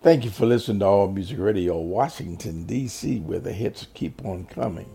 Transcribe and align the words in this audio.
Thank 0.00 0.24
you 0.24 0.30
for 0.30 0.46
listening 0.46 0.78
to 0.78 0.86
All 0.86 1.10
Music 1.10 1.40
Radio, 1.40 1.76
Washington, 1.76 2.62
D.C., 2.66 3.18
where 3.18 3.40
the 3.40 3.52
hits 3.52 3.88
keep 3.94 4.24
on 4.24 4.46
coming. 4.46 4.88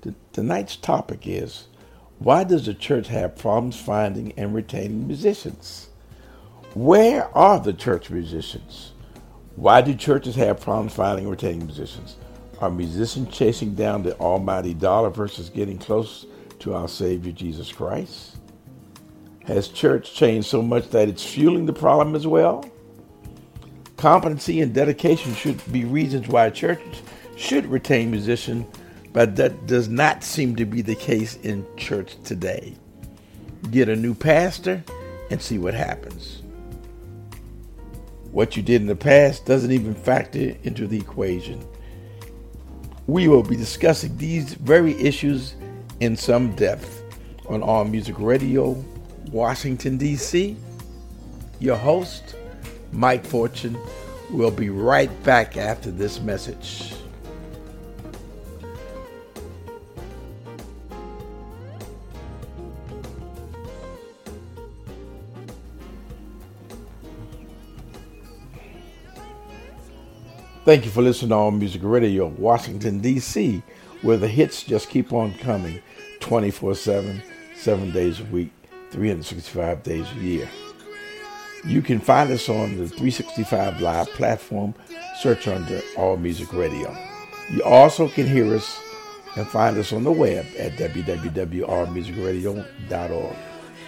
T- 0.00 0.14
tonight's 0.32 0.74
topic 0.74 1.26
is 1.26 1.66
Why 2.18 2.44
does 2.44 2.64
the 2.64 2.72
church 2.72 3.08
have 3.08 3.36
problems 3.36 3.78
finding 3.78 4.32
and 4.38 4.54
retaining 4.54 5.06
musicians? 5.06 5.90
Where 6.72 7.28
are 7.36 7.60
the 7.60 7.74
church 7.74 8.08
musicians? 8.08 8.92
Why 9.56 9.82
do 9.82 9.92
churches 9.92 10.34
have 10.36 10.62
problems 10.62 10.94
finding 10.94 11.26
and 11.26 11.30
retaining 11.30 11.66
musicians? 11.66 12.16
Are 12.58 12.70
musicians 12.70 13.36
chasing 13.36 13.74
down 13.74 14.02
the 14.02 14.16
almighty 14.18 14.72
dollar 14.72 15.10
versus 15.10 15.50
getting 15.50 15.76
close 15.76 16.24
to 16.60 16.72
our 16.72 16.88
Savior 16.88 17.32
Jesus 17.32 17.70
Christ? 17.70 18.38
Has 19.44 19.68
church 19.68 20.14
changed 20.14 20.48
so 20.48 20.62
much 20.62 20.88
that 20.88 21.10
it's 21.10 21.22
fueling 21.22 21.66
the 21.66 21.74
problem 21.74 22.16
as 22.16 22.26
well? 22.26 22.71
Competency 24.02 24.60
and 24.60 24.74
dedication 24.74 25.32
should 25.32 25.62
be 25.70 25.84
reasons 25.84 26.26
why 26.26 26.50
churches 26.50 27.02
should 27.36 27.64
retain 27.66 28.10
musicians, 28.10 28.66
but 29.12 29.36
that 29.36 29.68
does 29.68 29.88
not 29.88 30.24
seem 30.24 30.56
to 30.56 30.64
be 30.64 30.82
the 30.82 30.96
case 30.96 31.36
in 31.44 31.64
church 31.76 32.16
today. 32.24 32.74
Get 33.70 33.88
a 33.88 33.94
new 33.94 34.12
pastor 34.12 34.82
and 35.30 35.40
see 35.40 35.56
what 35.56 35.74
happens. 35.74 36.42
What 38.32 38.56
you 38.56 38.62
did 38.64 38.80
in 38.80 38.88
the 38.88 38.96
past 38.96 39.46
doesn't 39.46 39.70
even 39.70 39.94
factor 39.94 40.56
into 40.64 40.88
the 40.88 40.98
equation. 40.98 41.64
We 43.06 43.28
will 43.28 43.44
be 43.44 43.54
discussing 43.54 44.16
these 44.16 44.54
very 44.54 45.00
issues 45.00 45.54
in 46.00 46.16
some 46.16 46.56
depth 46.56 47.04
on 47.46 47.62
All 47.62 47.84
Music 47.84 48.16
Radio, 48.18 48.72
Washington, 49.30 49.96
D.C. 49.96 50.56
Your 51.60 51.76
host, 51.76 52.34
Mike 52.92 53.24
Fortune, 53.24 53.78
will 54.32 54.50
be 54.50 54.70
right 54.70 55.10
back 55.22 55.56
after 55.56 55.90
this 55.90 56.20
message. 56.20 56.94
Thank 70.64 70.84
you 70.84 70.92
for 70.92 71.02
listening 71.02 71.30
to 71.30 71.34
All 71.34 71.50
Music 71.50 71.82
Radio, 71.84 72.28
Washington, 72.28 73.00
D.C., 73.00 73.62
where 74.02 74.16
the 74.16 74.28
hits 74.28 74.62
just 74.62 74.88
keep 74.88 75.12
on 75.12 75.34
coming 75.34 75.82
24 76.20 76.76
7, 76.76 77.22
7 77.56 77.90
days 77.90 78.20
a 78.20 78.24
week, 78.24 78.52
365 78.90 79.82
days 79.82 80.06
a 80.12 80.20
year. 80.20 80.48
You 81.64 81.80
can 81.80 82.00
find 82.00 82.32
us 82.32 82.48
on 82.48 82.76
the 82.76 82.88
365 82.88 83.80
Live 83.80 84.08
platform. 84.10 84.74
Search 85.20 85.46
under 85.46 85.80
All 85.96 86.16
Music 86.16 86.52
Radio. 86.52 86.92
You 87.50 87.62
also 87.62 88.08
can 88.08 88.26
hear 88.26 88.52
us 88.54 88.80
and 89.36 89.46
find 89.46 89.78
us 89.78 89.92
on 89.92 90.02
the 90.04 90.10
web 90.10 90.46
at 90.58 90.72
www.allmusicradio.org. 90.72 93.36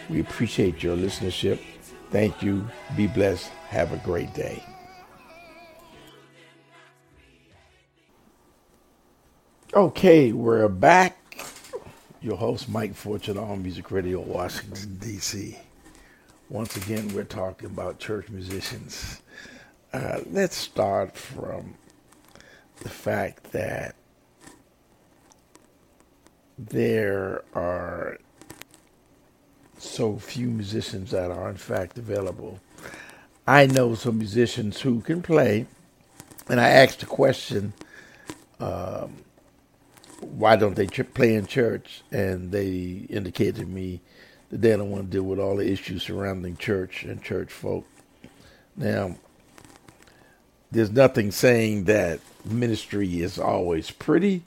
We 0.09 0.21
appreciate 0.21 0.82
your 0.82 0.97
listenership. 0.97 1.59
Thank 2.10 2.43
you. 2.43 2.66
Be 2.97 3.06
blessed. 3.09 3.48
Have 3.69 3.93
a 3.93 3.98
great 3.98 4.32
day. 4.34 4.62
Okay, 9.75 10.32
we're 10.32 10.69
back. 10.69 11.19
Your 12.21 12.37
host, 12.37 12.69
Mike 12.69 12.94
Fortune, 12.94 13.37
on 13.37 13.44
All 13.44 13.56
Music 13.56 13.91
Radio, 13.91 14.21
Washington, 14.21 14.98
D.C. 15.00 15.59
Once 16.54 16.76
again, 16.76 17.12
we're 17.12 17.25
talking 17.25 17.66
about 17.66 17.98
church 17.98 18.28
musicians. 18.28 19.22
Uh, 19.92 20.20
let's 20.31 20.54
start 20.54 21.16
from 21.16 21.75
the 22.81 22.88
fact 22.88 23.50
that 23.50 23.97
there 26.56 27.42
are 27.56 28.19
so 29.78 30.16
few 30.16 30.47
musicians 30.47 31.10
that 31.10 31.28
are, 31.28 31.50
in 31.50 31.56
fact, 31.56 31.98
available. 31.98 32.60
I 33.48 33.66
know 33.66 33.97
some 33.97 34.19
musicians 34.19 34.81
who 34.81 35.00
can 35.00 35.22
play, 35.22 35.66
and 36.48 36.60
I 36.60 36.69
asked 36.69 37.00
the 37.00 37.06
question. 37.06 37.72
Um, 38.60 39.25
why 40.21 40.54
don't 40.54 40.76
they 40.76 40.86
play 40.86 41.34
in 41.34 41.48
church? 41.48 42.04
And 42.12 42.53
they 42.53 43.06
indicated 43.10 43.56
to 43.56 43.66
me 43.66 44.03
they 44.60 44.76
don't 44.76 44.91
want 44.91 45.04
to 45.04 45.10
deal 45.10 45.25
with 45.25 45.38
all 45.38 45.56
the 45.56 45.70
issues 45.70 46.04
surrounding 46.04 46.56
church 46.56 47.03
and 47.03 47.22
church 47.22 47.53
folk. 47.53 47.87
Now, 48.76 49.16
there's 50.70 50.92
nothing 50.92 51.31
saying 51.31 51.84
that 51.84 52.20
ministry 52.44 53.20
is 53.20 53.38
always 53.38 53.91
pretty, 53.91 54.42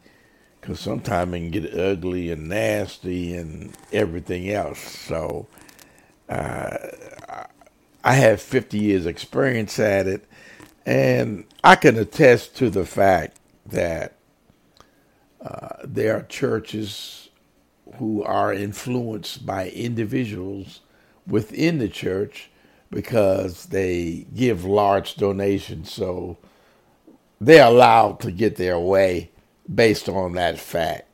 because 0.60 0.80
sometimes 0.80 1.34
it 1.34 1.40
can 1.40 1.52
get 1.52 1.74
ugly 1.78 2.32
and 2.32 2.48
nasty 2.48 3.36
and 3.36 3.76
everything 3.92 4.50
else. 4.50 4.80
So, 4.80 5.48
uh, 6.30 6.78
I 8.04 8.14
have 8.14 8.42
50 8.42 8.78
years 8.78 9.06
experience 9.06 9.78
at 9.80 10.08
it, 10.08 10.26
and 10.86 11.44
I 11.64 11.76
can 11.76 11.98
attest 11.98 12.56
to 12.58 12.70
the 12.70 12.86
fact 12.86 13.38
that 13.66 14.14
uh, 15.42 15.78
there 15.84 16.18
are 16.18 16.24
churches 16.24 17.27
who 17.98 18.24
are 18.24 18.54
influenced 18.54 19.46
by 19.46 19.70
individuals 19.70 20.82
within 21.26 21.78
the 21.78 21.90
church 21.90 22.50
because 22.90 23.68
they 23.68 24.26
give 24.34 24.64
large 24.64 25.16
donations. 25.16 25.92
So 25.92 26.38
they're 27.40 27.66
allowed 27.66 28.20
to 28.22 28.32
get 28.32 28.56
their 28.56 28.80
way 28.80 29.32
based 29.74 30.08
on 30.08 30.34
that 30.34 30.58
fact. 30.58 31.08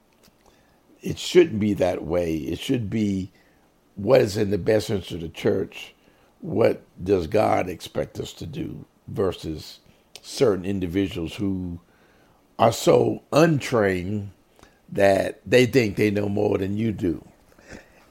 It 1.02 1.18
shouldn't 1.20 1.60
be 1.60 1.74
that 1.74 2.04
way. 2.04 2.36
It 2.36 2.60
should 2.60 2.90
be 2.90 3.32
what 3.96 4.22
is 4.22 4.38
in 4.38 4.52
the 4.52 4.58
best 4.58 4.90
interest 4.90 5.12
of 5.12 5.22
the 5.22 5.30
church. 5.30 5.94
What 6.42 6.84
does 7.04 7.28
God 7.28 7.70
expect 7.70 8.20
us 8.20 8.34
to 8.34 8.46
do 8.46 8.86
versus 9.08 9.80
certain 10.22 10.66
individuals 10.66 11.36
who 11.36 11.80
are 12.58 12.72
so 12.72 13.24
untrained 13.32 14.32
that 14.94 15.42
they 15.46 15.66
think 15.66 15.96
they 15.96 16.12
know 16.12 16.30
more 16.30 16.58
than 16.58 16.78
you 16.78 16.92
do. 16.92 17.26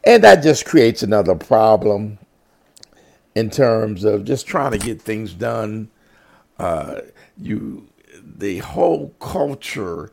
And 0.04 0.22
that 0.24 0.42
just 0.42 0.64
creates 0.64 1.02
another 1.02 1.34
problem 1.34 2.18
in 3.34 3.50
terms 3.50 4.04
of 4.04 4.24
just 4.24 4.46
trying 4.46 4.72
to 4.72 4.78
get 4.78 5.00
things 5.00 5.32
done. 5.32 5.90
Uh, 6.58 7.00
you, 7.38 7.88
the 8.22 8.58
whole 8.58 9.10
culture 9.20 10.10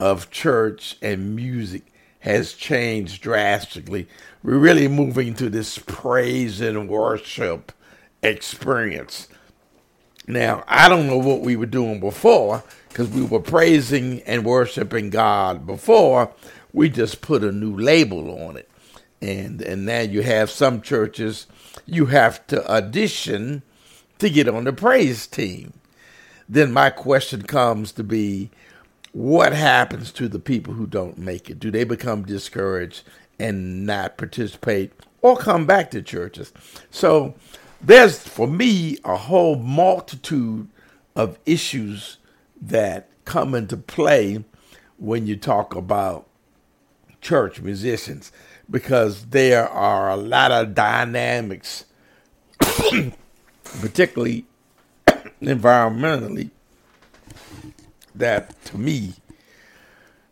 of 0.00 0.30
church 0.30 0.96
and 1.00 1.36
music 1.36 1.92
has 2.20 2.52
changed 2.52 3.22
drastically. 3.22 4.08
We're 4.42 4.58
really 4.58 4.88
moving 4.88 5.34
to 5.34 5.48
this 5.48 5.78
praise 5.78 6.60
and 6.60 6.88
worship 6.88 7.72
experience. 8.22 9.28
Now, 10.26 10.64
I 10.66 10.88
don't 10.88 11.06
know 11.06 11.18
what 11.18 11.40
we 11.40 11.56
were 11.56 11.66
doing 11.66 12.00
before 12.00 12.64
because 12.88 13.08
we 13.08 13.22
were 13.22 13.40
praising 13.40 14.22
and 14.22 14.44
worshiping 14.44 15.10
God 15.10 15.66
before. 15.66 16.32
We 16.72 16.88
just 16.88 17.20
put 17.20 17.44
a 17.44 17.52
new 17.52 17.76
label 17.76 18.42
on 18.42 18.56
it. 18.56 18.68
And 19.20 19.60
and 19.62 19.84
now 19.84 20.00
you 20.00 20.22
have 20.22 20.50
some 20.50 20.80
churches 20.80 21.46
you 21.86 22.06
have 22.06 22.46
to 22.48 22.70
audition 22.70 23.62
to 24.18 24.28
get 24.28 24.48
on 24.48 24.64
the 24.64 24.72
praise 24.72 25.26
team. 25.26 25.72
Then 26.48 26.72
my 26.72 26.90
question 26.90 27.42
comes 27.42 27.92
to 27.92 28.04
be 28.04 28.50
what 29.12 29.52
happens 29.52 30.12
to 30.12 30.28
the 30.28 30.38
people 30.38 30.74
who 30.74 30.86
don't 30.86 31.18
make 31.18 31.48
it? 31.50 31.58
Do 31.58 31.70
they 31.70 31.84
become 31.84 32.24
discouraged 32.24 33.02
and 33.38 33.86
not 33.86 34.18
participate 34.18 34.92
or 35.22 35.36
come 35.36 35.66
back 35.66 35.90
to 35.92 36.02
churches? 36.02 36.52
So 36.90 37.34
there's 37.80 38.18
for 38.18 38.46
me 38.46 38.98
a 39.04 39.16
whole 39.16 39.56
multitude 39.56 40.68
of 41.16 41.38
issues 41.46 42.18
that 42.60 43.08
come 43.24 43.54
into 43.54 43.76
play 43.76 44.44
when 44.96 45.26
you 45.26 45.36
talk 45.36 45.74
about 45.74 46.28
church 47.20 47.60
musicians 47.60 48.32
because 48.70 49.26
there 49.26 49.68
are 49.68 50.10
a 50.10 50.16
lot 50.16 50.50
of 50.50 50.74
dynamics, 50.74 51.84
particularly 53.80 54.44
environmentally 55.40 56.50
that 58.14 58.64
to 58.64 58.78
me 58.78 59.14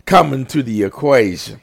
come 0.04 0.32
into 0.32 0.62
the 0.62 0.82
equation. 0.82 1.60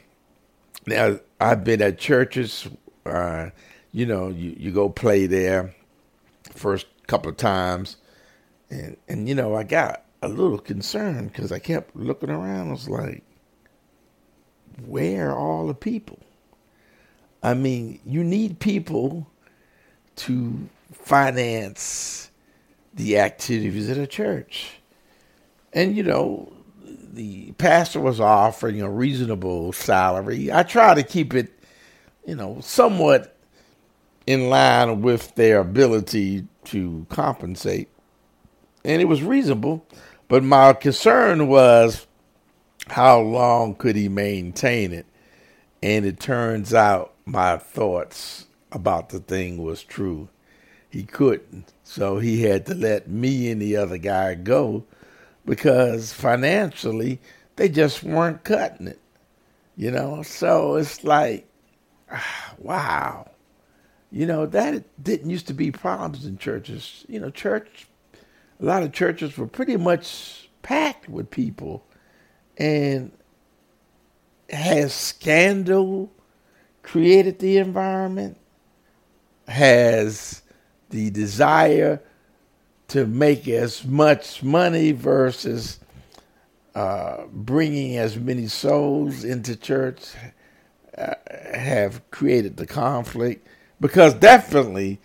Now 0.86 1.20
I've 1.40 1.64
been 1.64 1.82
at 1.82 1.98
churches, 1.98 2.68
uh, 3.06 3.50
you 3.92 4.06
know, 4.06 4.28
you, 4.28 4.54
you 4.58 4.70
go 4.70 4.88
play 4.88 5.26
there 5.26 5.74
first 6.54 6.86
couple 7.06 7.30
of 7.30 7.36
times, 7.36 7.96
and 8.70 8.96
and 9.08 9.28
you 9.28 9.34
know 9.34 9.54
I 9.54 9.62
got 9.64 10.03
a 10.24 10.28
little 10.28 10.58
concerned 10.58 11.32
because 11.32 11.52
I 11.52 11.58
kept 11.58 11.94
looking 11.94 12.30
around. 12.30 12.68
I 12.68 12.72
was 12.72 12.88
like, 12.88 13.22
where 14.86 15.30
are 15.30 15.38
all 15.38 15.66
the 15.66 15.74
people? 15.74 16.18
I 17.42 17.54
mean, 17.54 18.00
you 18.06 18.24
need 18.24 18.58
people 18.58 19.30
to 20.16 20.68
finance 20.92 22.30
the 22.94 23.18
activities 23.18 23.90
of 23.90 23.98
a 23.98 24.06
church. 24.06 24.70
And, 25.72 25.96
you 25.96 26.02
know, 26.02 26.52
the 26.82 27.52
pastor 27.52 28.00
was 28.00 28.20
offering 28.20 28.80
a 28.80 28.90
reasonable 28.90 29.72
salary. 29.72 30.52
I 30.52 30.62
try 30.62 30.94
to 30.94 31.02
keep 31.02 31.34
it, 31.34 31.52
you 32.26 32.34
know, 32.34 32.60
somewhat 32.60 33.36
in 34.26 34.48
line 34.48 35.02
with 35.02 35.34
their 35.34 35.60
ability 35.60 36.46
to 36.64 37.06
compensate. 37.10 37.88
And 38.84 39.02
it 39.02 39.06
was 39.06 39.22
reasonable. 39.22 39.86
But 40.34 40.42
my 40.42 40.72
concern 40.72 41.46
was 41.46 42.08
how 42.88 43.20
long 43.20 43.76
could 43.76 43.94
he 43.94 44.08
maintain 44.08 44.92
it? 44.92 45.06
And 45.80 46.04
it 46.04 46.18
turns 46.18 46.74
out 46.74 47.14
my 47.24 47.56
thoughts 47.56 48.48
about 48.72 49.10
the 49.10 49.20
thing 49.20 49.62
was 49.62 49.84
true. 49.84 50.28
He 50.90 51.04
couldn't. 51.04 51.72
So 51.84 52.18
he 52.18 52.42
had 52.42 52.66
to 52.66 52.74
let 52.74 53.08
me 53.08 53.48
and 53.48 53.62
the 53.62 53.76
other 53.76 53.96
guy 53.96 54.34
go 54.34 54.82
because 55.46 56.12
financially 56.12 57.20
they 57.54 57.68
just 57.68 58.02
weren't 58.02 58.42
cutting 58.42 58.88
it. 58.88 59.00
You 59.76 59.92
know, 59.92 60.24
so 60.24 60.74
it's 60.74 61.04
like, 61.04 61.46
wow. 62.58 63.30
You 64.10 64.26
know, 64.26 64.46
that 64.46 64.82
didn't 65.00 65.30
used 65.30 65.46
to 65.46 65.54
be 65.54 65.70
problems 65.70 66.26
in 66.26 66.38
churches. 66.38 67.04
You 67.08 67.20
know, 67.20 67.30
church, 67.30 67.86
a 68.60 68.64
lot 68.64 68.82
of 68.82 68.92
churches 68.92 69.36
were 69.36 69.46
pretty 69.46 69.76
much 69.76 70.48
packed 70.62 71.08
with 71.08 71.30
people 71.30 71.86
and 72.56 73.12
has 74.50 74.94
scandal 74.94 76.12
created 76.82 77.38
the 77.38 77.58
environment, 77.58 78.38
has 79.48 80.42
the 80.90 81.10
desire 81.10 82.00
to 82.88 83.06
make 83.06 83.48
as 83.48 83.84
much 83.84 84.42
money 84.42 84.92
versus 84.92 85.80
uh, 86.74 87.24
bringing 87.32 87.96
as 87.96 88.16
many 88.16 88.46
souls 88.46 89.24
into 89.24 89.56
church 89.56 90.12
uh, 90.96 91.14
have 91.54 92.08
created 92.10 92.56
the 92.56 92.66
conflict 92.66 93.46
because 93.80 94.14
definitely 94.14 95.00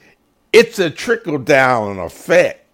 it's 0.53 0.79
a 0.79 0.89
trickle 0.89 1.37
down 1.37 1.99
effect. 1.99 2.65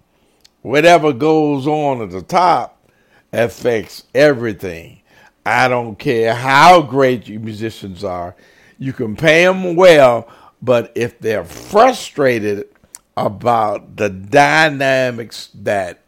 Whatever 0.66 1.14
goes 1.14 1.68
on 1.68 2.02
at 2.02 2.10
the 2.10 2.24
top 2.24 2.90
affects 3.32 4.06
everything. 4.16 5.00
I 5.46 5.68
don't 5.68 5.96
care 5.96 6.34
how 6.34 6.82
great 6.82 7.28
you 7.28 7.40
musicians 7.40 8.04
are. 8.04 8.36
You 8.80 8.92
can 8.92 9.16
pay 9.16 9.44
them 9.44 9.76
well, 9.76 10.28
but 10.64 10.92
if 10.96 11.20
they're 11.20 11.46
frustrated 11.46 12.68
about 13.16 13.96
the 13.96 14.10
dynamics 14.10 15.52
that 15.54 16.00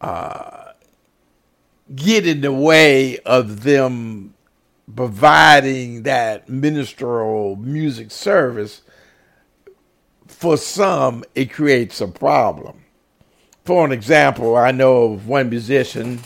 uh, 0.00 0.72
get 1.94 2.26
in 2.26 2.40
the 2.40 2.54
way 2.54 3.18
of 3.18 3.62
them 3.62 4.32
providing 4.94 6.04
that 6.04 6.48
ministerial 6.48 7.56
music 7.56 8.10
service, 8.10 8.80
for 10.26 10.56
some, 10.56 11.24
it 11.34 11.52
creates 11.52 12.00
a 12.00 12.08
problem. 12.08 12.85
For 13.66 13.84
an 13.84 13.90
example, 13.90 14.56
I 14.56 14.70
know 14.70 15.14
of 15.14 15.26
one 15.26 15.50
musician 15.50 16.20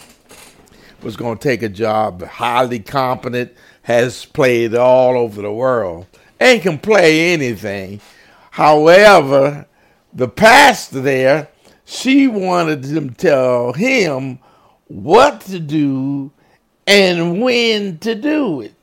was 1.02 1.16
going 1.16 1.38
to 1.38 1.42
take 1.42 1.62
a 1.62 1.70
job, 1.70 2.22
highly 2.22 2.80
competent, 2.80 3.54
has 3.80 4.26
played 4.26 4.74
all 4.74 5.16
over 5.16 5.40
the 5.40 5.50
world, 5.50 6.06
and 6.38 6.60
can 6.60 6.78
play 6.78 7.32
anything. 7.32 8.02
However, 8.50 9.66
the 10.12 10.28
pastor 10.28 11.00
there, 11.00 11.48
she 11.86 12.28
wanted 12.28 12.82
to 12.82 13.08
tell 13.08 13.72
him 13.72 14.38
what 14.88 15.40
to 15.42 15.58
do 15.58 16.32
and 16.86 17.40
when 17.40 17.96
to 18.00 18.14
do 18.14 18.60
it. 18.60 18.74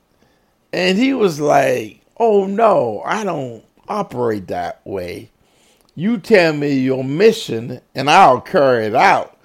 And 0.72 0.98
he 0.98 1.14
was 1.14 1.38
like, 1.38 2.00
Oh 2.16 2.46
no, 2.46 3.02
I 3.04 3.22
don't 3.22 3.62
operate 3.86 4.48
that 4.48 4.80
way. 4.84 5.30
You 5.98 6.18
tell 6.18 6.52
me 6.52 6.74
your 6.74 7.02
mission 7.02 7.80
and 7.92 8.08
I'll 8.08 8.40
carry 8.40 8.86
it 8.86 8.94
out. 8.94 9.36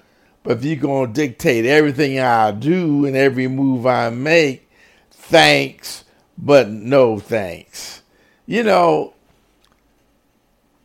But 0.44 0.58
if 0.58 0.64
you're 0.64 0.76
going 0.76 1.12
to 1.12 1.12
dictate 1.12 1.66
everything 1.66 2.20
I 2.20 2.52
do 2.52 3.04
and 3.04 3.16
every 3.16 3.48
move 3.48 3.86
I 3.86 4.10
make, 4.10 4.70
thanks, 5.10 6.04
but 6.38 6.68
no 6.68 7.18
thanks. 7.18 8.02
You 8.46 8.62
know, 8.62 9.14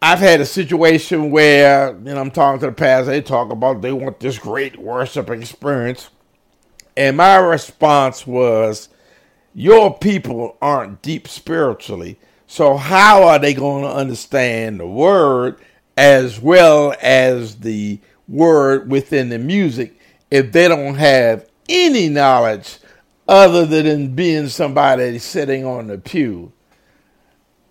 I've 0.01 0.17
had 0.17 0.41
a 0.41 0.45
situation 0.45 1.29
where, 1.29 1.91
you 1.91 2.15
know, 2.15 2.19
I'm 2.19 2.31
talking 2.31 2.61
to 2.61 2.65
the 2.65 2.71
pastor, 2.71 3.11
they 3.11 3.21
talk 3.21 3.51
about 3.51 3.83
they 3.83 3.91
want 3.91 4.19
this 4.19 4.39
great 4.39 4.79
worship 4.79 5.29
experience. 5.29 6.09
And 6.97 7.15
my 7.15 7.35
response 7.35 8.25
was, 8.25 8.89
Your 9.53 9.95
people 9.95 10.57
aren't 10.63 11.03
deep 11.03 11.27
spiritually. 11.27 12.17
So, 12.51 12.77
how 12.77 13.27
are 13.27 13.37
they 13.37 13.53
going 13.53 13.83
to 13.83 13.91
understand 13.91 14.79
the 14.79 14.87
word 14.87 15.61
as 15.95 16.39
well 16.39 16.95
as 16.99 17.57
the 17.57 17.99
word 18.27 18.89
within 18.89 19.29
the 19.29 19.37
music 19.37 19.99
if 20.31 20.51
they 20.51 20.67
don't 20.67 20.95
have 20.95 21.47
any 21.69 22.09
knowledge 22.09 22.79
other 23.27 23.67
than 23.67 24.15
being 24.15 24.47
somebody 24.47 25.19
sitting 25.19 25.63
on 25.63 25.85
the 25.85 25.99
pew. 25.99 26.51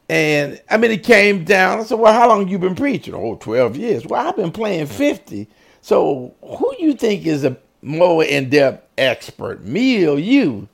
And 0.08 0.62
I 0.70 0.76
mean, 0.76 0.92
it 0.92 1.02
came 1.02 1.42
down. 1.42 1.80
I 1.80 1.82
said, 1.82 1.98
Well, 1.98 2.12
how 2.12 2.28
long 2.28 2.46
you 2.46 2.60
been 2.60 2.76
preaching? 2.76 3.14
Oh, 3.14 3.34
12 3.34 3.76
years. 3.76 4.06
Well, 4.06 4.28
I've 4.28 4.36
been 4.36 4.52
playing 4.52 4.86
50. 4.86 5.48
So 5.80 6.36
who 6.40 6.72
you 6.78 6.94
think 6.94 7.26
is 7.26 7.44
a 7.44 7.56
more 7.82 8.22
in 8.22 8.48
depth 8.48 8.86
expert, 8.96 9.64
me 9.64 10.06
or 10.06 10.20
you? 10.20 10.68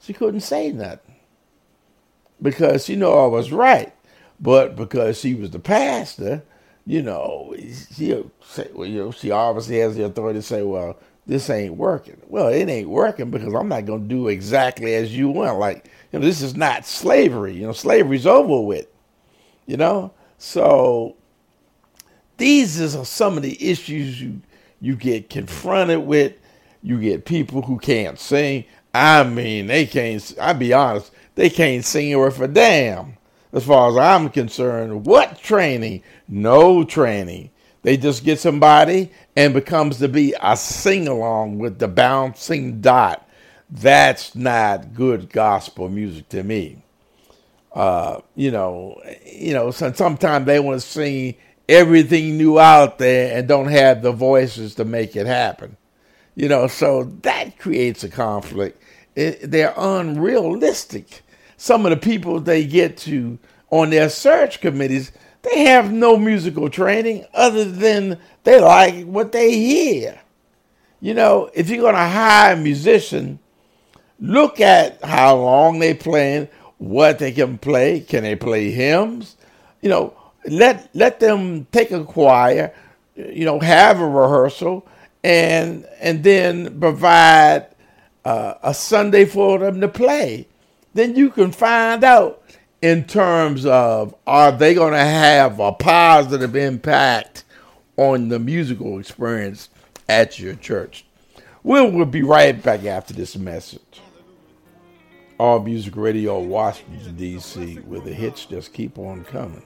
She 0.00 0.12
couldn't 0.12 0.42
say 0.42 0.70
nothing 0.70 1.07
because 2.40 2.84
she 2.84 2.96
know 2.96 3.24
I 3.24 3.26
was 3.26 3.52
right. 3.52 3.92
But 4.40 4.76
because 4.76 5.18
she 5.18 5.34
was 5.34 5.50
the 5.50 5.58
pastor, 5.58 6.42
you 6.86 7.02
know, 7.02 7.54
she 7.94 8.24
say, 8.44 8.68
well, 8.72 8.88
you 8.88 9.02
know, 9.02 9.10
she 9.10 9.30
obviously 9.30 9.78
has 9.78 9.96
the 9.96 10.04
authority 10.04 10.38
to 10.38 10.42
say, 10.42 10.62
well, 10.62 10.96
this 11.26 11.50
ain't 11.50 11.74
working. 11.74 12.16
Well, 12.26 12.48
it 12.48 12.68
ain't 12.68 12.88
working 12.88 13.30
because 13.30 13.52
I'm 13.52 13.68
not 13.68 13.84
going 13.84 14.02
to 14.02 14.08
do 14.08 14.28
exactly 14.28 14.94
as 14.94 15.14
you 15.14 15.28
want. 15.28 15.58
Like, 15.58 15.90
you 16.12 16.18
know, 16.18 16.24
this 16.24 16.40
is 16.40 16.56
not 16.56 16.86
slavery. 16.86 17.54
You 17.54 17.66
know, 17.66 17.72
slavery's 17.72 18.26
over 18.26 18.60
with. 18.60 18.86
You 19.66 19.76
know, 19.76 20.12
so 20.38 21.16
these 22.38 22.80
are 22.80 23.04
some 23.04 23.36
of 23.36 23.42
the 23.42 23.70
issues 23.70 24.20
you 24.20 24.40
you 24.80 24.96
get 24.96 25.28
confronted 25.28 26.06
with. 26.06 26.34
You 26.82 26.98
get 27.00 27.26
people 27.26 27.62
who 27.62 27.78
can't 27.78 28.18
sing. 28.18 28.64
I 28.94 29.24
mean, 29.24 29.66
they 29.66 29.84
can't. 29.84 30.34
I'll 30.40 30.54
be 30.54 30.72
honest, 30.72 31.12
they 31.38 31.48
can't 31.48 31.84
sing 31.84 32.18
worth 32.18 32.40
a 32.40 32.48
damn. 32.48 33.16
As 33.52 33.64
far 33.64 33.90
as 33.90 33.96
I'm 33.96 34.28
concerned, 34.28 35.06
what 35.06 35.38
training? 35.38 36.02
No 36.26 36.82
training. 36.82 37.50
They 37.82 37.96
just 37.96 38.24
get 38.24 38.40
somebody 38.40 39.12
and 39.36 39.54
becomes 39.54 39.98
to 39.98 40.08
be 40.08 40.34
a 40.42 40.56
sing 40.56 41.06
along 41.06 41.60
with 41.60 41.78
the 41.78 41.86
bouncing 41.86 42.80
dot. 42.80 43.24
That's 43.70 44.34
not 44.34 44.94
good 44.94 45.30
gospel 45.30 45.88
music 45.88 46.28
to 46.30 46.42
me. 46.42 46.82
Uh, 47.72 48.20
you 48.34 48.50
know, 48.50 49.00
you 49.24 49.54
know, 49.54 49.70
sometimes 49.70 50.44
they 50.44 50.58
want 50.58 50.80
to 50.80 50.86
sing 50.88 51.36
everything 51.68 52.36
new 52.36 52.58
out 52.58 52.98
there 52.98 53.38
and 53.38 53.46
don't 53.46 53.68
have 53.68 54.02
the 54.02 54.10
voices 54.10 54.74
to 54.74 54.84
make 54.84 55.14
it 55.14 55.28
happen. 55.28 55.76
You 56.34 56.48
know, 56.48 56.66
so 56.66 57.04
that 57.22 57.60
creates 57.60 58.02
a 58.02 58.08
conflict. 58.08 58.82
It, 59.14 59.52
they're 59.52 59.74
unrealistic. 59.76 61.22
Some 61.58 61.84
of 61.84 61.90
the 61.90 61.98
people 61.98 62.40
they 62.40 62.64
get 62.64 62.96
to 62.98 63.38
on 63.70 63.90
their 63.90 64.08
search 64.08 64.60
committees 64.62 65.12
they 65.42 65.64
have 65.64 65.92
no 65.92 66.16
musical 66.16 66.68
training 66.68 67.24
other 67.32 67.64
than 67.64 68.18
they 68.44 68.60
like 68.60 69.04
what 69.04 69.32
they 69.32 69.52
hear. 69.54 70.20
You 71.00 71.14
know, 71.14 71.50
if 71.54 71.70
you're 71.70 71.82
going 71.82 71.94
to 71.94 72.00
hire 72.00 72.54
a 72.54 72.56
musician, 72.56 73.38
look 74.18 74.60
at 74.60 75.02
how 75.04 75.36
long 75.36 75.78
they 75.78 75.94
playing, 75.94 76.48
what 76.78 77.18
they 77.18 77.32
can 77.32 77.56
play. 77.58 78.00
Can 78.00 78.24
they 78.24 78.34
play 78.34 78.70
hymns? 78.70 79.36
You 79.80 79.90
know, 79.90 80.16
let 80.44 80.90
let 80.94 81.20
them 81.20 81.66
take 81.70 81.92
a 81.92 82.04
choir, 82.04 82.74
you 83.14 83.44
know, 83.44 83.60
have 83.60 84.00
a 84.00 84.08
rehearsal 84.08 84.86
and 85.22 85.86
and 86.00 86.24
then 86.24 86.80
provide 86.80 87.68
uh, 88.24 88.54
a 88.62 88.74
Sunday 88.74 89.24
for 89.24 89.58
them 89.58 89.80
to 89.80 89.88
play, 89.88 90.48
then 90.94 91.16
you 91.16 91.30
can 91.30 91.52
find 91.52 92.04
out 92.04 92.42
in 92.80 93.04
terms 93.04 93.66
of 93.66 94.14
are 94.26 94.52
they 94.52 94.74
going 94.74 94.92
to 94.92 94.98
have 94.98 95.58
a 95.60 95.72
positive 95.72 96.54
impact 96.54 97.44
on 97.96 98.28
the 98.28 98.38
musical 98.38 98.98
experience 98.98 99.68
at 100.08 100.38
your 100.38 100.54
church. 100.54 101.04
We'll, 101.62 102.04
be 102.04 102.22
right 102.22 102.60
back 102.62 102.84
after 102.84 103.12
this 103.12 103.36
message. 103.36 104.00
All 105.38 105.60
Music 105.60 105.96
Radio, 105.96 106.40
Washington, 106.40 107.16
D.C., 107.16 107.76
where 107.76 108.00
the 108.00 108.12
hits 108.12 108.46
just 108.46 108.72
keep 108.72 108.98
on 108.98 109.24
coming. 109.24 109.62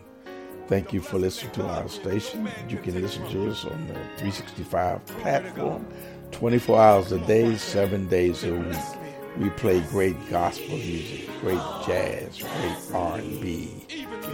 Thank 0.67 0.93
you 0.93 1.01
for 1.01 1.19
listening 1.19 1.53
to 1.53 1.67
our 1.67 1.89
station. 1.89 2.49
You 2.69 2.79
can 2.79 3.01
listen 3.01 3.29
to 3.31 3.51
us 3.51 3.65
on 3.65 3.87
the 3.89 3.95
365 3.95 5.07
platform 5.07 5.87
24 6.31 6.81
hours 6.81 7.13
a 7.13 7.19
day, 7.27 7.55
seven 7.57 8.09
days 8.09 8.43
a 8.45 8.55
week. 8.55 9.12
We 9.39 9.51
play 9.51 9.81
great 9.81 10.17
gospel 10.31 10.77
music, 10.77 11.29
great 11.41 11.61
jazz, 11.87 12.39
great 12.39 12.77
R&B, 12.95 13.71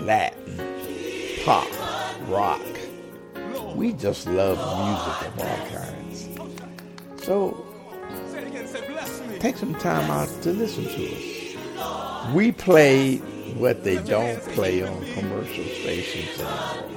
Latin, 0.00 1.42
pop, 1.44 1.68
rock. 2.28 2.60
We 3.76 3.92
just 3.92 4.26
love 4.26 4.58
music 4.58 5.28
of 5.28 5.40
all 5.40 5.58
kinds. 5.68 6.28
So 7.24 7.64
take 9.38 9.56
some 9.56 9.74
time 9.76 10.10
out 10.10 10.28
to 10.42 10.52
listen 10.52 10.84
to 10.84 11.06
us. 11.14 12.34
We 12.34 12.50
play 12.52 13.18
what 13.56 13.84
they 13.84 14.02
don't 14.02 14.40
play 14.48 14.82
on 14.82 15.04
commercial 15.14 15.64
stations 15.64 16.40
anymore. 16.40 16.88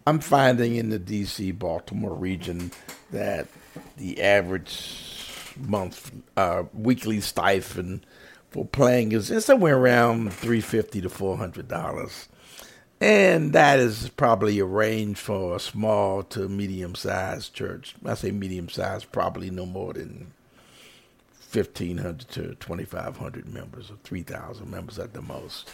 I'm 0.06 0.20
finding 0.20 0.76
in 0.76 0.90
the 0.90 0.98
D.C. 0.98 1.52
Baltimore 1.52 2.14
region 2.14 2.72
that 3.10 3.48
the 3.96 4.22
average 4.22 5.54
month 5.56 6.12
uh, 6.36 6.64
weekly 6.74 7.20
stipend 7.20 8.04
for 8.50 8.66
playing 8.66 9.12
is 9.12 9.32
somewhere 9.44 9.76
around 9.76 10.32
three 10.32 10.60
fifty 10.60 11.00
to 11.00 11.08
four 11.08 11.36
hundred 11.36 11.68
dollars, 11.68 12.28
and 13.00 13.52
that 13.52 13.78
is 13.78 14.10
probably 14.10 14.58
a 14.58 14.64
range 14.64 15.18
for 15.18 15.56
a 15.56 15.60
small 15.60 16.22
to 16.24 16.48
medium 16.48 16.94
sized 16.94 17.54
church. 17.54 17.94
I 18.04 18.14
say 18.14 18.30
medium 18.30 18.68
sized, 18.68 19.10
probably 19.10 19.50
no 19.50 19.66
more 19.66 19.92
than 19.94 20.32
fifteen 21.32 21.98
hundred 21.98 22.28
to 22.30 22.54
twenty 22.56 22.84
five 22.84 23.16
hundred 23.16 23.48
members, 23.48 23.90
or 23.90 23.96
three 24.04 24.22
thousand 24.22 24.70
members 24.70 24.98
at 24.98 25.14
the 25.14 25.22
most. 25.22 25.70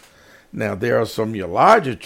Now, 0.52 0.74
there 0.74 1.00
are 1.00 1.06
some 1.06 1.34
your 1.34 1.48
larger, 1.48 1.98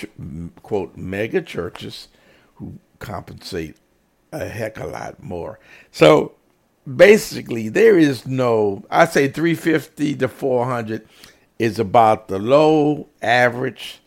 quote, 0.63 0.97
mega 0.97 1.41
churches 1.41 2.09
who 2.57 2.79
compensate 2.99 3.77
a 4.33 4.49
heck 4.49 4.79
of 4.79 4.85
a 4.85 4.87
lot 4.89 5.23
more. 5.23 5.59
So 5.91 6.35
basically, 6.97 7.69
there 7.69 7.99
is 7.99 8.27
no, 8.27 8.85
I 8.91 9.07
say 9.07 9.29
350 9.29 10.17
to 10.17 10.29
400 10.29 11.09
is 11.59 11.79
about 11.79 12.29
the 12.29 12.39
low 12.39 13.09
average 13.23 14.01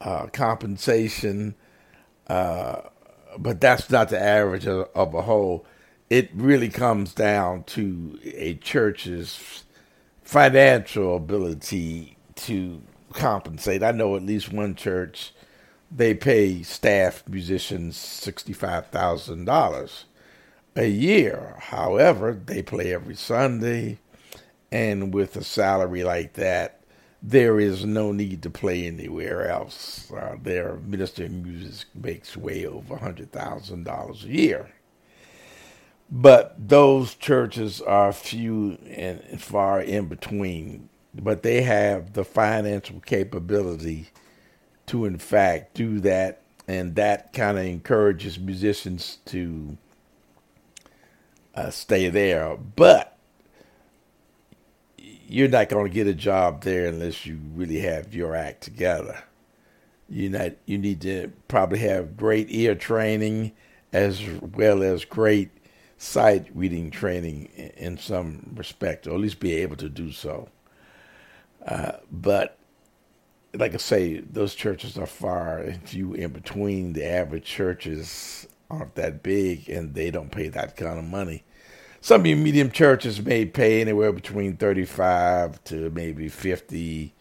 uh, 0.00 0.26
compensation, 0.26 1.54
uh, 2.26 2.80
but 3.38 3.60
that's 3.60 3.88
not 3.90 4.08
the 4.08 4.20
average 4.20 4.66
of, 4.66 4.88
of 4.94 5.14
a 5.14 5.22
whole. 5.22 5.64
It 6.10 6.30
really 6.34 6.68
comes 6.68 7.14
down 7.14 7.64
to 7.64 8.18
a 8.24 8.54
church's 8.56 9.64
financial 10.22 11.16
ability 11.16 12.16
to 12.34 12.82
compensate. 13.12 13.82
I 13.82 13.92
know 13.92 14.16
at 14.16 14.22
least 14.22 14.52
one 14.52 14.74
church 14.74 15.32
they 15.94 16.14
pay 16.14 16.62
staff 16.62 17.22
musicians 17.28 17.96
sixty-five 17.96 18.86
thousand 18.88 19.44
dollars 19.44 20.06
a 20.74 20.86
year. 20.88 21.56
However, 21.58 22.32
they 22.32 22.62
play 22.62 22.94
every 22.94 23.14
Sunday, 23.14 23.98
and 24.70 25.12
with 25.12 25.36
a 25.36 25.44
salary 25.44 26.02
like 26.02 26.32
that, 26.34 26.80
there 27.22 27.60
is 27.60 27.84
no 27.84 28.10
need 28.10 28.42
to 28.42 28.50
play 28.50 28.86
anywhere 28.86 29.46
else. 29.46 30.10
Uh, 30.10 30.36
their 30.42 30.76
minister 30.76 31.24
of 31.24 31.32
music 31.32 31.88
makes 31.94 32.36
way 32.36 32.66
over 32.66 32.96
hundred 32.96 33.30
thousand 33.30 33.84
dollars 33.84 34.24
a 34.24 34.28
year. 34.28 34.72
But 36.10 36.68
those 36.68 37.14
churches 37.14 37.80
are 37.80 38.12
few 38.12 38.78
and 38.86 39.40
far 39.40 39.80
in 39.80 40.06
between 40.08 40.88
but 41.14 41.42
they 41.42 41.62
have 41.62 42.14
the 42.14 42.24
financial 42.24 43.00
capability 43.00 44.08
to, 44.86 45.04
in 45.04 45.18
fact, 45.18 45.74
do 45.74 46.00
that, 46.00 46.42
and 46.66 46.94
that 46.96 47.32
kind 47.32 47.58
of 47.58 47.64
encourages 47.64 48.38
musicians 48.38 49.18
to 49.26 49.76
uh, 51.54 51.70
stay 51.70 52.08
there. 52.08 52.56
But 52.56 53.18
you're 54.98 55.48
not 55.48 55.68
going 55.68 55.86
to 55.86 55.94
get 55.94 56.06
a 56.06 56.14
job 56.14 56.62
there 56.62 56.86
unless 56.86 57.24
you 57.24 57.38
really 57.54 57.80
have 57.80 58.14
your 58.14 58.34
act 58.34 58.62
together. 58.62 59.22
You 60.08 60.28
not 60.28 60.52
you 60.66 60.76
need 60.76 61.00
to 61.02 61.32
probably 61.48 61.78
have 61.78 62.16
great 62.16 62.48
ear 62.50 62.74
training 62.74 63.52
as 63.92 64.22
well 64.40 64.82
as 64.82 65.04
great 65.06 65.50
sight 65.96 66.48
reading 66.54 66.90
training 66.90 67.46
in 67.76 67.96
some 67.96 68.52
respect, 68.54 69.06
or 69.06 69.14
at 69.14 69.20
least 69.20 69.40
be 69.40 69.54
able 69.54 69.76
to 69.76 69.88
do 69.88 70.12
so. 70.12 70.48
But 72.10 72.58
like 73.54 73.74
I 73.74 73.76
say, 73.76 74.20
those 74.20 74.54
churches 74.54 74.96
are 74.96 75.06
far 75.06 75.58
and 75.58 75.86
few 75.88 76.14
in 76.14 76.32
between. 76.32 76.94
The 76.94 77.04
average 77.04 77.44
churches 77.44 78.46
aren't 78.70 78.94
that 78.94 79.22
big, 79.22 79.68
and 79.68 79.94
they 79.94 80.10
don't 80.10 80.32
pay 80.32 80.48
that 80.48 80.76
kind 80.76 80.98
of 80.98 81.04
money. 81.04 81.44
Some 82.00 82.22
of 82.22 82.26
your 82.26 82.38
medium 82.38 82.70
churches 82.70 83.20
may 83.20 83.44
pay 83.44 83.80
anywhere 83.80 84.12
between 84.12 84.56
thirty-five 84.56 85.62
to 85.64 85.90
maybe 85.90 86.28
fifty 86.28 87.14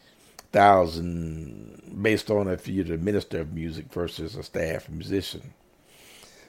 thousand, 0.51 1.99
based 2.01 2.31
on 2.31 2.47
if 2.47 2.67
you're 2.67 2.85
the 2.85 2.97
minister 2.97 3.41
of 3.41 3.53
music 3.53 3.91
versus 3.93 4.35
a 4.35 4.43
staff 4.43 4.89
musician. 4.89 5.53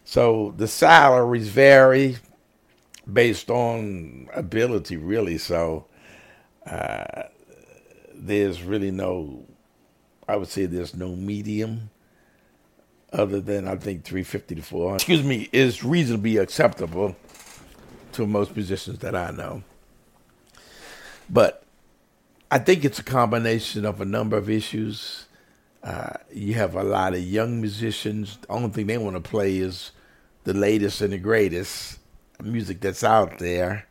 So 0.05 0.55
the 0.57 0.69
salaries 0.69 1.49
vary 1.49 2.19
based 3.13 3.51
on 3.51 4.29
ability, 4.33 4.97
really. 4.97 5.39
So. 5.39 5.87
Uh, 6.65 7.25
there's 8.23 8.63
really 8.63 8.91
no, 8.91 9.45
I 10.29 10.37
would 10.37 10.49
say 10.49 10.67
there's 10.67 10.95
no 10.95 11.15
medium 11.17 11.91
other 13.13 13.41
than 13.41 13.69
I 13.69 13.77
think 13.77 14.05
350 14.05 14.55
to 14.55 14.63
400. 14.63 14.97
Excuse 14.97 15.23
me, 15.23 15.49
is 15.53 15.85
reasonably 15.85 16.39
acceptable 16.39 17.17
to 18.13 18.27
most 18.27 18.55
musicians 18.55 19.01
that 19.01 19.15
I 19.15 19.31
know. 19.31 19.63
But 21.29 21.65
I 22.51 22.59
think 22.59 22.85
it's 22.85 22.99
a 22.99 23.05
combination 23.05 23.85
of 23.85 24.01
a 24.01 24.05
number 24.05 24.37
of 24.37 24.49
issues. 24.49 25.27
Uh, 25.83 26.13
you 26.33 26.55
have 26.55 26.77
a 26.77 26.83
lot 26.83 27.15
of 27.15 27.21
young 27.21 27.61
musicians. 27.61 28.39
The 28.39 28.53
only 28.53 28.71
thing 28.71 28.87
they 28.87 28.99
want 28.99 29.17
to 29.17 29.21
play 29.21 29.57
is 29.57 29.91
the 30.45 30.55
latest 30.55 31.01
and 31.01 31.13
the 31.13 31.19
greatest 31.19 31.99
music 32.43 32.81
that's 32.81 33.05
out 33.05 33.39
there, 33.39 33.87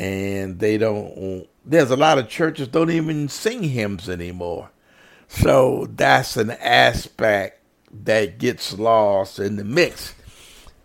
and 0.00 0.58
they 0.60 0.78
don't 0.78 1.46
there's 1.64 1.90
a 1.90 1.96
lot 1.96 2.16
of 2.16 2.26
churches 2.26 2.68
don't 2.68 2.90
even 2.90 3.28
sing 3.28 3.62
hymns 3.62 4.08
anymore. 4.08 4.70
So 5.28 5.86
that's 5.94 6.38
an 6.38 6.50
aspect 6.50 7.60
that 8.04 8.38
gets 8.38 8.78
lost 8.78 9.38
in 9.38 9.56
the 9.56 9.64
mix. 9.64 10.14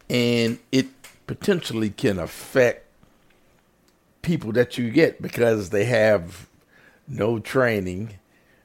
And 0.09 0.59
it 0.71 0.87
potentially 1.27 1.89
can 1.89 2.19
affect 2.19 2.85
people 4.21 4.51
that 4.51 4.77
you 4.77 4.91
get 4.91 5.21
because 5.21 5.69
they 5.69 5.85
have 5.85 6.47
no 7.07 7.39
training, 7.39 8.19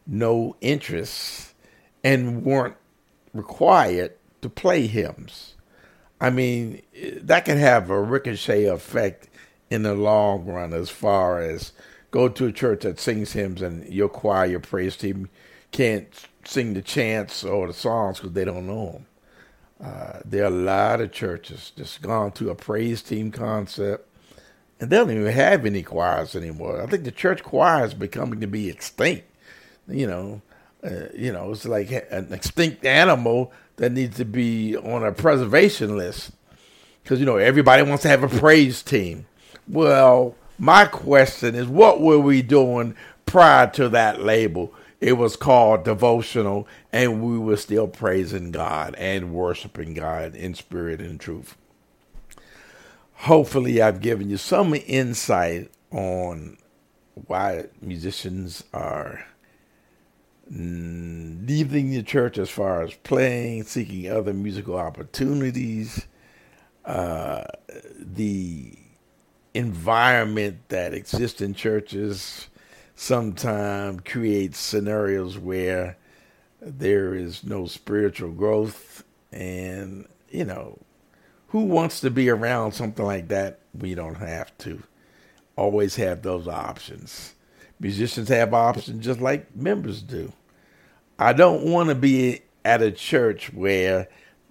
no 0.05 0.57
interest, 0.61 1.55
and 2.03 2.45
weren't 2.45 2.77
required 3.33 4.15
to 4.43 4.49
play 4.51 4.89
hymns. 4.89 5.55
I 6.21 6.29
mean, 6.31 6.83
that 7.23 7.45
can 7.45 7.57
have 7.57 7.89
a 7.89 8.01
ricochet 8.01 8.65
effect 8.65 9.30
in 9.71 9.85
the 9.85 9.95
long 9.95 10.45
run 10.45 10.73
as 10.73 10.91
far 10.91 11.41
as 11.41 11.73
go 12.11 12.29
to 12.29 12.47
a 12.47 12.53
church 12.53 12.83
that 12.83 12.99
sings 12.99 13.33
hymns 13.33 13.63
and 13.63 13.89
your 13.89 14.09
choir, 14.09 14.47
your 14.47 14.61
praise 14.61 14.97
team 14.97 15.29
can't 15.71 16.27
sing 16.45 16.75
the 16.75 16.83
chants 16.83 17.45
or 17.45 17.69
the 17.69 17.73
songs 17.73 18.19
because 18.19 18.33
they 18.33 18.45
don't 18.45 18.67
know 18.67 18.93
them. 18.93 19.07
Uh, 19.83 20.21
there 20.25 20.43
are 20.45 20.49
a 20.49 20.51
lot 20.51 21.01
of 21.01 21.13
churches 21.13 21.73
just 21.75 22.03
gone 22.03 22.33
to 22.33 22.51
a 22.51 22.55
praise 22.55 23.01
team 23.01 23.31
concept, 23.31 24.07
and 24.79 24.91
they 24.91 24.97
don't 24.97 25.11
even 25.11 25.27
have 25.27 25.65
any 25.65 25.83
choirs 25.83 26.37
anymore. 26.37 26.83
I 26.83 26.87
think 26.87 27.05
the 27.05 27.13
church 27.13 27.43
choir 27.43 27.87
is 27.87 27.95
becoming 27.95 28.41
to 28.41 28.47
be 28.47 28.69
extinct. 28.69 29.27
You 29.89 30.07
know, 30.07 30.43
uh, 30.85 31.09
you 31.15 31.33
know, 31.33 31.53
it's 31.53 31.65
like 31.65 31.91
an 32.11 32.33
extinct 32.33 32.85
animal 32.85 33.53
that 33.77 33.93
needs 33.93 34.19
to 34.19 34.25
be 34.27 34.77
on 34.77 35.03
a 35.05 35.13
preservation 35.13 35.97
list 35.97 36.33
because 37.03 37.19
you 37.19 37.27
know 37.27 37.37
everybody 37.37 37.83
wants 37.83 38.03
to 38.03 38.09
have 38.09 38.23
a 38.23 38.29
praise 38.29 38.83
team. 38.83 39.27
Well, 39.71 40.35
my 40.59 40.87
question 40.87 41.55
is, 41.55 41.69
what 41.69 42.01
were 42.01 42.19
we 42.19 42.43
doing 42.43 42.97
prior 43.25 43.69
to 43.71 43.89
that 43.91 44.21
label? 44.21 44.75
It 45.01 45.13
was 45.13 45.37
called 45.37 45.85
devotional, 45.85 46.67
and 46.93 47.23
we 47.23 47.39
were 47.39 47.57
still 47.57 47.87
praising 47.87 48.51
God 48.51 48.97
and 48.97 49.33
worshiping 49.33 49.95
God 49.95 50.35
in 50.35 50.55
spirit 50.55 51.01
and 51.01 51.21
truth. 51.21 51.57
Hopefully, 53.15 53.81
I've 53.81 54.01
given 54.01 54.29
you 54.29 54.39
some 54.39 54.75
insight 54.75 55.71
on 55.93 56.57
why 57.15 57.67
musicians 57.81 58.65
are 58.75 59.25
leaving 60.51 61.91
the 61.91 62.03
church 62.03 62.39
as 62.39 62.51
far 62.51 62.83
as 62.83 62.95
playing, 62.95 63.63
seeking 63.63 64.11
other 64.11 64.35
musical 64.35 64.77
opportunities, 64.77 66.07
uh, 66.85 67.45
the 67.97 68.80
environment 69.55 70.59
that 70.69 70.95
exists 70.95 71.41
in 71.41 71.55
churches 71.55 72.49
sometimes 72.95 74.01
creates 74.05 74.59
scenarios 74.59 75.39
where 75.39 75.97
there 76.61 77.15
is 77.15 77.43
no 77.43 77.67
spiritual 77.67 78.31
growth 78.31 79.03
and 79.33 80.07
you 80.31 80.45
know 80.45 80.79
who 81.49 81.65
wants 81.65 82.01
to 82.01 82.11
be 82.11 82.29
around 82.29 82.73
something 82.73 83.05
like 83.05 83.29
that? 83.29 83.59
We 83.75 83.95
don't 83.97 84.17
have 84.17 84.57
to 84.59 84.83
always 85.57 85.97
have 85.97 86.23
those 86.23 86.47
options. 86.47 87.35
Musicians 87.81 88.29
have 88.29 88.55
options 88.55 89.05
just 89.05 89.21
like 89.21 89.57
members 89.57 90.03
do. 90.03 90.33
I 91.19 91.33
don't 91.33 91.65
want 91.65 91.89
to 91.89 91.95
be 91.95 92.43
at 92.65 92.83
a 92.83 92.93
church 92.93 93.53
where 93.53 94.09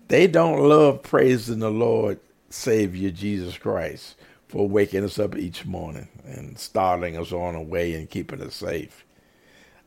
they 0.07 0.27
don't 0.27 0.67
love 0.67 1.03
praising 1.03 1.59
the 1.59 1.69
lord 1.69 2.19
savior 2.49 3.11
jesus 3.11 3.57
christ 3.57 4.15
for 4.49 4.67
waking 4.67 5.03
us 5.03 5.19
up 5.19 5.37
each 5.37 5.65
morning 5.65 6.07
and 6.25 6.57
starting 6.57 7.15
us 7.17 7.31
on 7.31 7.55
our 7.55 7.61
way 7.61 7.93
and 7.93 8.09
keeping 8.09 8.41
us 8.41 8.55
safe. 8.55 9.05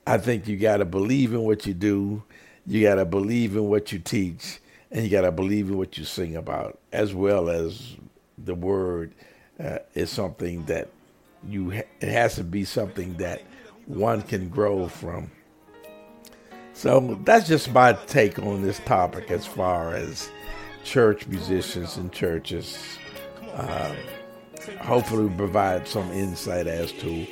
I 0.06 0.18
think 0.18 0.46
you 0.46 0.56
got 0.56 0.78
to 0.78 0.84
believe 0.84 1.32
in 1.32 1.42
what 1.42 1.66
you 1.66 1.74
do, 1.74 2.22
you 2.66 2.82
got 2.82 2.94
to 2.94 3.04
believe 3.04 3.56
in 3.56 3.68
what 3.68 3.92
you 3.92 3.98
teach, 3.98 4.60
and 4.90 5.04
you 5.04 5.10
got 5.10 5.22
to 5.22 5.32
believe 5.32 5.68
in 5.68 5.76
what 5.76 5.98
you 5.98 6.04
sing 6.04 6.36
about, 6.36 6.78
as 6.92 7.12
well 7.12 7.50
as 7.50 7.96
the 8.38 8.54
word 8.54 9.12
uh, 9.60 9.78
is 9.94 10.10
something 10.10 10.64
that 10.66 10.88
you 11.46 11.72
ha- 11.72 11.88
it 12.00 12.08
has 12.08 12.36
to 12.36 12.44
be 12.44 12.64
something 12.64 13.14
that 13.14 13.42
one 13.86 14.22
can 14.22 14.48
grow 14.48 14.86
from. 14.86 15.30
So 16.72 17.18
that's 17.24 17.48
just 17.48 17.72
my 17.72 17.94
take 18.06 18.38
on 18.38 18.62
this 18.62 18.78
topic 18.80 19.30
as 19.30 19.44
far 19.44 19.94
as 19.94 20.30
church 20.84 21.26
musicians 21.26 21.96
and 21.96 22.12
churches. 22.12 22.78
Um, 23.54 23.96
hopefully 24.80 25.32
provide 25.36 25.86
some 25.86 26.10
insight 26.12 26.66
as 26.66 26.92
to 26.92 27.24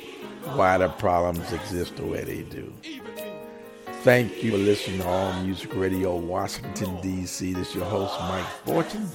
why 0.55 0.77
the 0.77 0.89
problems 0.89 1.51
exist 1.53 1.95
the 1.95 2.05
way 2.05 2.23
they 2.23 2.41
do. 2.43 2.73
Thank 4.03 4.43
you 4.43 4.51
for 4.51 4.57
listening 4.57 4.99
to 4.99 5.07
All 5.07 5.33
Music 5.43 5.75
Radio, 5.75 6.15
Washington, 6.15 6.99
D.C. 7.01 7.53
This 7.53 7.69
is 7.69 7.75
your 7.75 7.85
host, 7.85 8.19
Mike 8.21 8.47
Fortune, 8.65 9.07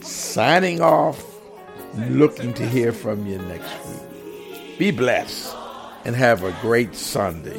signing 0.00 0.80
off, 0.80 1.24
looking 2.08 2.54
to 2.54 2.68
hear 2.68 2.92
from 2.92 3.26
you 3.26 3.38
next 3.38 3.72
week. 3.86 4.78
Be 4.78 4.90
blessed 4.92 5.56
and 6.04 6.14
have 6.14 6.44
a 6.44 6.56
great 6.60 6.94
Sunday. 6.94 7.58